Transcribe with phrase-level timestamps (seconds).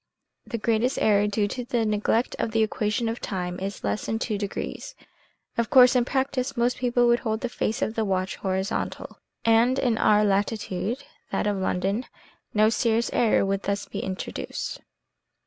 [0.47, 4.17] The greatest error due to the neglect of the equation of time is less than
[4.17, 4.95] 2 degrees.
[5.59, 9.77] Of course, in practice, most people would hold the face of the watch horizontal, and
[9.77, 12.07] in our latitude (that of London)
[12.51, 14.81] no serious error would thus be introduced.